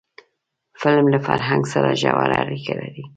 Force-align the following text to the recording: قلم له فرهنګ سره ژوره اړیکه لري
قلم 0.81 1.05
له 1.13 1.19
فرهنګ 1.27 1.63
سره 1.73 1.89
ژوره 2.01 2.35
اړیکه 2.43 2.73
لري 2.81 3.03